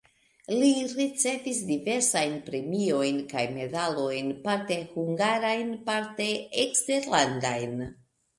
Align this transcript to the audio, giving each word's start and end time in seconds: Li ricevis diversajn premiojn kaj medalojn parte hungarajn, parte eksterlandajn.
Li 0.59 0.69
ricevis 0.99 1.59
diversajn 1.71 2.33
premiojn 2.47 3.19
kaj 3.33 3.43
medalojn 3.59 4.33
parte 4.49 4.79
hungarajn, 4.95 5.71
parte 5.91 6.29
eksterlandajn. 6.67 7.79